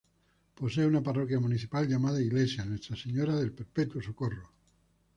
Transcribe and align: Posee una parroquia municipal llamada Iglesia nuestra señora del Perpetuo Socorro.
Posee 0.59 0.87
una 0.87 1.03
parroquia 1.03 1.39
municipal 1.39 1.87
llamada 1.87 2.19
Iglesia 2.19 2.65
nuestra 2.65 2.95
señora 2.95 3.35
del 3.35 3.51
Perpetuo 3.51 4.01
Socorro. 4.01 4.49